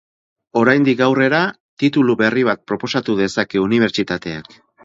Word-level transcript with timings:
Oraindik 0.61 1.03
aurrera, 1.07 1.43
titulu 1.85 2.17
berri 2.23 2.47
bat 2.49 2.65
proposatu 2.73 3.19
dezake 3.23 3.65
unibertsitateak. 3.69 4.55